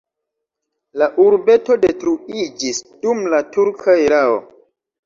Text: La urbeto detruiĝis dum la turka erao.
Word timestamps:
La 1.01 1.09
urbeto 1.25 1.77
detruiĝis 1.85 2.83
dum 3.05 3.25
la 3.37 3.45
turka 3.55 4.01
erao. 4.11 4.43